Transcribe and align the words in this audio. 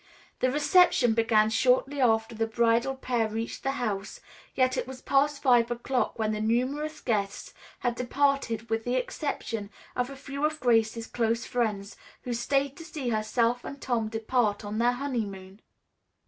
The 0.39 0.49
reception 0.51 1.13
began 1.13 1.51
shortly 1.51 2.01
after 2.01 2.33
the 2.33 2.47
bridal 2.47 2.95
pair 2.95 3.27
reached 3.29 3.61
the 3.61 3.73
house, 3.73 4.19
yet 4.55 4.75
it 4.75 4.87
was 4.87 4.99
past 4.99 5.43
five 5.43 5.69
o'clock 5.69 6.17
when 6.17 6.31
the 6.31 6.41
numerous 6.41 7.01
guests 7.01 7.53
had 7.81 7.93
departed 7.93 8.67
with 8.67 8.83
the 8.83 8.95
exception 8.95 9.69
of 9.95 10.09
a 10.09 10.15
few 10.15 10.43
of 10.43 10.59
Grace's 10.59 11.05
close 11.05 11.45
friends, 11.45 11.97
who 12.23 12.33
stayed 12.33 12.75
to 12.77 12.83
see 12.83 13.09
herself 13.09 13.63
and 13.63 13.79
Tom 13.79 14.07
depart 14.07 14.65
on 14.65 14.79
their 14.79 14.93
honeymoon. 14.93 15.61